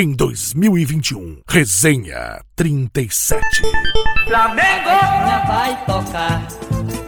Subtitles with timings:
[0.00, 1.42] em 2021.
[1.46, 3.38] Resenha 37.
[4.26, 4.88] Flamengo
[5.46, 6.48] vai tocar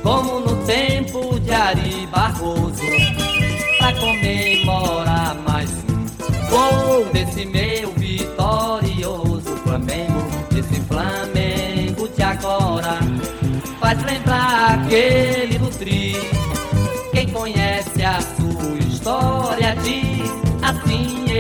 [0.03, 2.83] como no tempo de Ari Barroso
[3.79, 12.99] pra comemorar mais um gol desse meu vitorioso Flamengo, esse Flamengo de agora
[13.81, 16.15] faz lembrar aquele do tri.
[17.11, 20.31] Quem conhece a sua história diz
[20.61, 21.32] assim.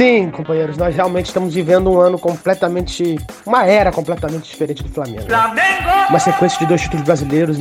[0.00, 3.18] Sim, companheiros, nós realmente estamos vivendo um ano completamente.
[3.44, 5.26] uma era completamente diferente do Flamengo.
[5.26, 6.08] Flamengo!
[6.08, 7.58] Uma sequência de dois títulos brasileiros,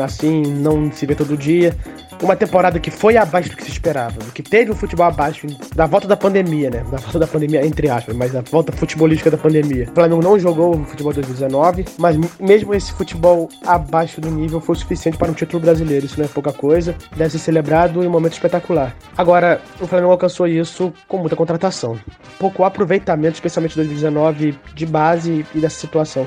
[0.00, 1.76] assim, não se vê todo dia.
[2.22, 5.46] Uma temporada que foi abaixo do que se esperava, do que teve o futebol abaixo
[5.74, 6.84] da volta da pandemia, né?
[6.90, 9.88] Da volta da pandemia, entre aspas, mas da volta futebolística da pandemia.
[9.90, 14.74] O Flamengo não jogou o futebol 2019, mas mesmo esse futebol abaixo do nível foi
[14.74, 16.04] suficiente para um título brasileiro.
[16.04, 16.94] Isso não é pouca coisa.
[17.16, 18.94] Deve ser celebrado em um momento espetacular.
[19.16, 21.98] Agora, o Flamengo alcançou isso com muita contratação.
[22.38, 26.26] Pouco aproveitamento, especialmente 2019, de base e dessa situação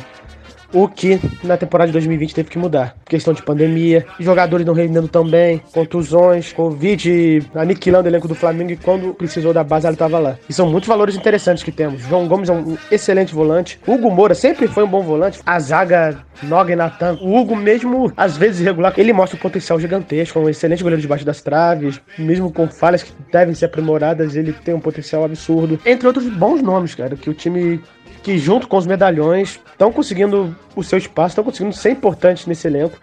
[0.74, 2.96] o que na temporada de 2020 teve que mudar.
[3.14, 8.72] Questão de pandemia, jogadores não rendendo tão bem, contusões, Covid aniquilando o elenco do Flamengo
[8.72, 10.36] e quando precisou da base ele estava lá.
[10.50, 12.02] E são muitos valores interessantes que temos.
[12.02, 13.80] João Gomes é um excelente volante.
[13.88, 15.40] Hugo Moura sempre foi um bom volante.
[15.46, 17.20] A zaga Noga e Natan.
[17.22, 20.40] O Hugo, mesmo às vezes irregular, ele mostra um potencial gigantesco.
[20.40, 22.02] Um excelente goleiro debaixo das traves.
[22.18, 25.80] Mesmo com falhas que devem ser aprimoradas, ele tem um potencial absurdo.
[25.86, 27.80] Entre outros bons nomes, cara, que o time
[28.24, 32.68] que junto com os medalhões estão conseguindo o seu espaço, estão conseguindo ser importantes nesse
[32.68, 32.98] elenco.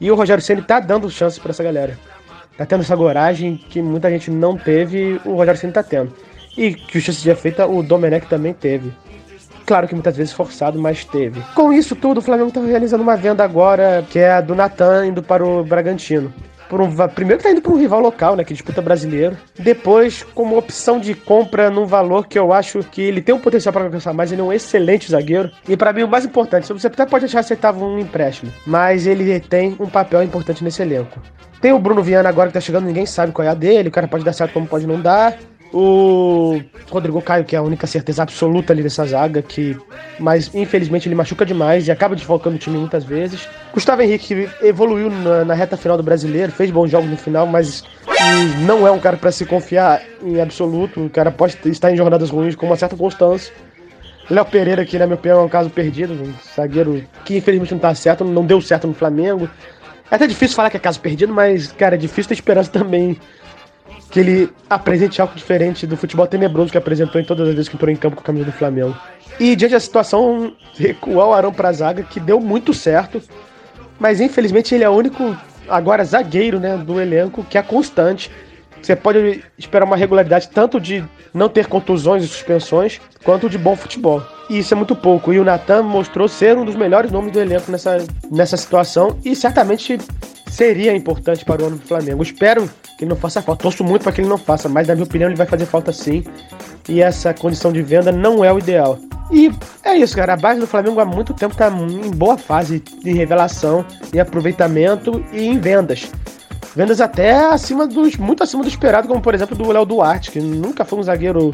[0.00, 1.98] E o Rogério Ceni tá dando chance para essa galera.
[2.56, 6.12] Tá tendo essa coragem que muita gente não teve, o Rogério Ceni tá tendo.
[6.56, 8.92] E que justiça seja feita, o Domenech também teve.
[9.64, 11.40] Claro que muitas vezes forçado, mas teve.
[11.54, 15.06] Com isso tudo, o Flamengo está realizando uma venda agora, que é a do Natan
[15.06, 16.32] indo para o Bragantino
[16.80, 17.08] um.
[17.08, 18.44] Primeiro que tá indo para um rival local, né?
[18.44, 19.36] Que disputa brasileiro.
[19.58, 23.72] Depois, como opção de compra num valor que eu acho que ele tem um potencial
[23.72, 25.50] para alcançar mais, ele é um excelente zagueiro.
[25.68, 29.40] E para mim, o mais importante, você até pode achar aceitável um empréstimo, mas ele
[29.40, 31.20] tem um papel importante nesse elenco.
[31.60, 33.92] Tem o Bruno Viana agora que tá chegando, ninguém sabe qual é a dele, o
[33.92, 35.38] cara pode dar certo como pode não dar.
[35.72, 36.60] O
[36.90, 39.76] Rodrigo Caio, que é a única certeza absoluta ali dessa zaga, que
[40.18, 43.48] mas infelizmente ele machuca demais e acaba desfalcando o time muitas vezes.
[43.72, 47.84] Gustavo Henrique evoluiu na, na reta final do brasileiro, fez bons jogos no final, mas
[48.66, 51.06] não é um cara para se confiar em absoluto.
[51.06, 53.52] O cara pode estar em jornadas ruins com uma certa constância.
[54.30, 57.80] Léo Pereira, que na minha opinião é um caso perdido, um zagueiro que infelizmente não
[57.80, 59.48] tá certo, não deu certo no Flamengo.
[60.10, 63.18] É até difícil falar que é caso perdido, mas, cara, é difícil ter esperança também
[64.12, 67.76] que ele apresente algo diferente do futebol tenebroso que apresentou em todas as vezes que
[67.76, 68.94] entrou em campo com a camisa do Flamengo.
[69.40, 73.22] E diante da situação, recuar o Arão pra zaga, que deu muito certo,
[73.98, 75.34] mas infelizmente ele é o único,
[75.66, 78.30] agora zagueiro, né, do elenco que é constante.
[78.82, 81.02] Você pode esperar uma regularidade tanto de
[81.32, 84.22] não ter contusões e suspensões, quanto de bom futebol.
[84.50, 85.32] E isso é muito pouco.
[85.32, 89.34] E o Natan mostrou ser um dos melhores nomes do elenco nessa, nessa situação e
[89.34, 89.98] certamente
[90.50, 92.22] seria importante para o ano do Flamengo.
[92.22, 92.68] espero
[93.02, 93.62] que ele não faça falta.
[93.62, 95.92] Torço muito para que ele não faça, mas na minha opinião ele vai fazer falta
[95.92, 96.24] sim.
[96.88, 98.98] E essa condição de venda não é o ideal.
[99.30, 99.50] E
[99.82, 100.34] é isso, cara.
[100.34, 105.24] A base do Flamengo há muito tempo está em boa fase de revelação, e aproveitamento
[105.32, 106.10] e em vendas.
[106.76, 108.16] Vendas até acima dos.
[108.16, 111.52] muito acima do esperado, como por exemplo do Léo Duarte, que nunca foi um zagueiro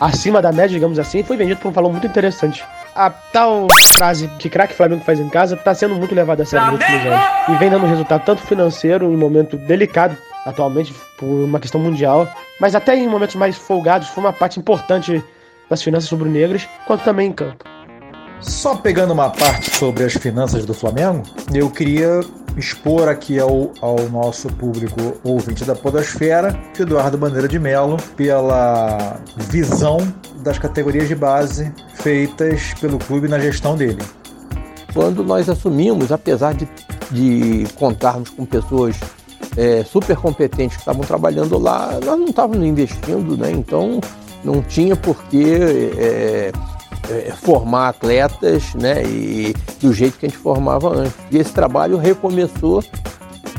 [0.00, 4.26] acima da média, digamos assim, foi vendido por um valor muito interessante a tal frase
[4.38, 7.20] que craque Flamengo faz em casa tá sendo muito levada a sério nos últimos anos.
[7.48, 12.28] E vem dando resultado tanto financeiro, em um momento delicado atualmente, por uma questão mundial,
[12.60, 15.22] mas até em momentos mais folgados, foi uma parte importante
[15.68, 17.64] das finanças rubro-negras, quanto também em campo.
[18.40, 22.20] Só pegando uma parte sobre as finanças do Flamengo, eu queria
[22.56, 29.98] expor aqui ao, ao nosso público ouvinte da Podosfera Eduardo Bandeira de Melo pela visão
[30.42, 34.02] das categorias de base feitas pelo clube na gestão dele.
[34.94, 36.66] Quando nós assumimos, apesar de,
[37.10, 38.98] de contarmos com pessoas
[39.60, 43.50] é, super competentes que estavam trabalhando lá, nós não estávamos investindo, né?
[43.50, 44.00] então
[44.42, 45.54] não tinha por que
[45.98, 46.50] é,
[47.10, 49.02] é, formar atletas né?
[49.04, 51.14] e do jeito que a gente formava antes.
[51.30, 52.82] E esse trabalho recomeçou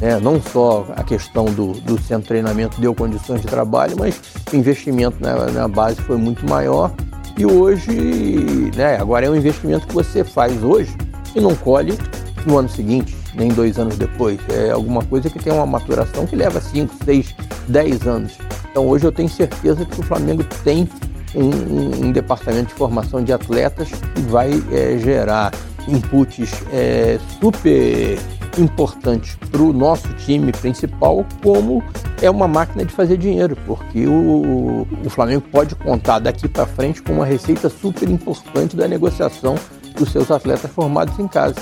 [0.01, 0.19] né?
[0.19, 4.19] não só a questão do, do centro de treinamento deu condições de trabalho, mas
[4.51, 6.91] o investimento na, na base foi muito maior
[7.37, 10.95] e hoje, né, agora é um investimento que você faz hoje
[11.35, 11.97] e não colhe
[12.45, 14.39] no ano seguinte, nem dois anos depois.
[14.49, 17.35] É alguma coisa que tem uma maturação que leva 5, 6,
[17.67, 18.37] 10 anos.
[18.69, 20.87] Então hoje eu tenho certeza que o Flamengo tem
[21.35, 25.51] um, um, um departamento de formação de atletas que vai é, gerar
[25.87, 28.19] inputs é, super
[28.57, 31.83] importantes para o nosso time principal, como
[32.21, 37.01] é uma máquina de fazer dinheiro, porque o, o Flamengo pode contar daqui para frente
[37.01, 39.55] com uma receita super importante da negociação
[39.95, 41.55] dos seus atletas formados em casa.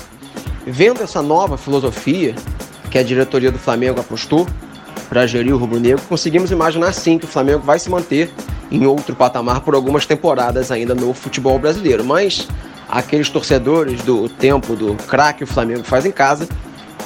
[0.66, 2.34] Vendo essa nova filosofia
[2.90, 4.46] que a diretoria do Flamengo apostou
[5.08, 8.30] para gerir o rubro-negro, conseguimos imaginar sim que o Flamengo vai se manter
[8.70, 12.04] em outro patamar por algumas temporadas ainda no futebol brasileiro.
[12.04, 12.46] Mas
[12.88, 16.48] aqueles torcedores do tempo do craque o Flamengo faz em casa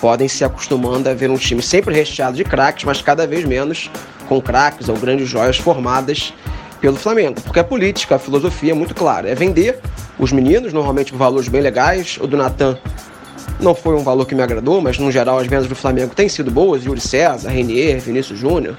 [0.00, 3.91] podem se acostumando a ver um time sempre recheado de craques, mas cada vez menos
[4.29, 6.35] com craques ou grandes joias formadas
[6.79, 7.41] pelo Flamengo.
[7.41, 9.79] Porque a política, a filosofia é muito clara: é vender
[10.19, 12.19] os meninos, normalmente por valores bem legais.
[12.21, 12.77] O do Natan
[13.64, 16.28] não foi um valor que me agradou, mas no geral as vendas do Flamengo têm
[16.28, 16.84] sido boas.
[16.84, 18.76] Yuri César, Renier, Vinícius Júnior,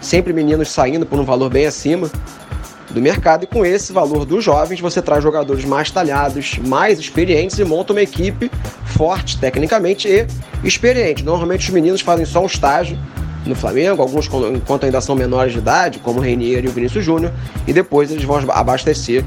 [0.00, 2.10] sempre meninos saindo por um valor bem acima
[2.90, 3.44] do mercado.
[3.44, 7.92] E com esse valor dos jovens, você traz jogadores mais talhados, mais experientes e monta
[7.92, 8.50] uma equipe
[8.84, 10.26] forte tecnicamente e
[10.62, 11.24] experiente.
[11.24, 12.98] Normalmente os meninos fazem só um estágio
[13.46, 17.02] no Flamengo, alguns enquanto ainda são menores de idade, como o Reinier e o Vinícius
[17.02, 17.32] Júnior,
[17.66, 19.24] e depois eles vão abastecer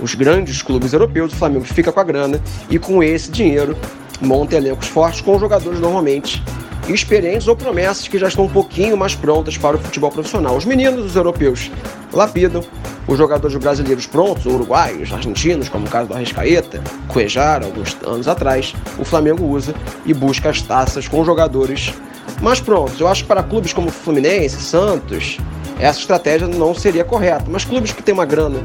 [0.00, 1.32] os grandes clubes europeus.
[1.32, 3.76] O Flamengo fica com a grana e com esse dinheiro
[4.20, 6.42] monta elencos fortes com jogadores normalmente
[6.88, 10.56] experientes ou promessas que já estão um pouquinho mais prontas para o futebol profissional.
[10.56, 11.70] Os meninos, os europeus,
[12.12, 12.62] lapidam,
[13.06, 18.74] os jogadores brasileiros prontos, uruguaios, argentinos, como o caso do Arrascaeta, Cuejar, alguns anos atrás,
[18.98, 19.74] o Flamengo usa
[20.04, 21.92] e busca as taças com jogadores
[22.40, 22.98] mais prontos.
[23.00, 25.38] Eu acho que para clubes como Fluminense, Santos,
[25.78, 28.60] essa estratégia não seria correta, mas clubes que têm uma grana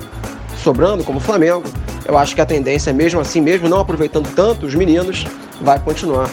[0.63, 1.63] sobrando, como o Flamengo,
[2.07, 5.25] eu acho que a tendência, mesmo assim, mesmo não aproveitando tanto os meninos,
[5.61, 6.29] vai continuar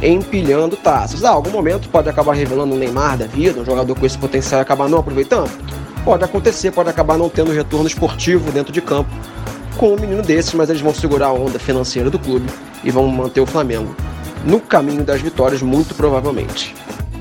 [0.00, 1.24] empilhando taças.
[1.24, 4.60] Ah, algum momento pode acabar revelando um Neymar da vida, um jogador com esse potencial
[4.60, 5.50] acabar não aproveitando?
[6.04, 9.10] Pode acontecer, pode acabar não tendo retorno esportivo dentro de campo
[9.76, 12.48] com um menino desses, mas eles vão segurar a onda financeira do clube
[12.84, 13.94] e vão manter o Flamengo
[14.44, 16.74] no caminho das vitórias, muito provavelmente.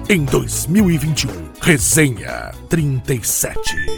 [0.07, 1.29] Em 2021,
[1.59, 3.94] Resenha 37.